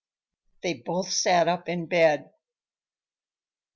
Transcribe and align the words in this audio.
They 0.63 0.73
both 0.73 1.11
sat 1.11 1.47
up 1.47 1.69
in 1.69 1.85
bed. 1.85 2.33